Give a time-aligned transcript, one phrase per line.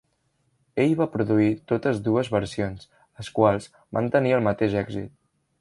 [0.85, 2.89] Ell va produir totes dues versions,
[3.21, 5.19] les quals van tenir el mateix èxit.